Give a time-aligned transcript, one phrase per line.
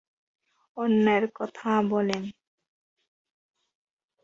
[0.77, 2.23] অন্যায় কথা বললেন।